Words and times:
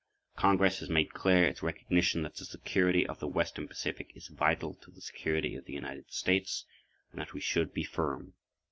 Congress 0.35 0.79
has 0.79 0.89
made 0.89 1.13
clear 1.13 1.43
its 1.45 1.61
recognition 1.61 2.23
that 2.23 2.35
the 2.35 2.43
security 2.43 3.05
of 3.05 3.19
the 3.19 3.27
western 3.27 3.67
Pacific 3.67 4.11
is 4.15 4.29
vital 4.29 4.73
to 4.73 4.89
the 4.89 4.99
security 4.99 5.55
of 5.55 5.65
the 5.65 5.73
United 5.73 6.11
States 6.11 6.65
and 7.11 7.21
that 7.21 7.33
we 7.33 7.39
should 7.39 7.71
be 7.71 7.83
firm. 7.83 8.33